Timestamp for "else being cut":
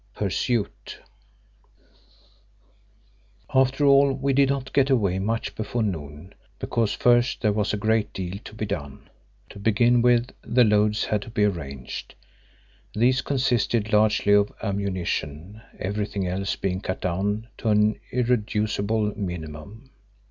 16.25-16.99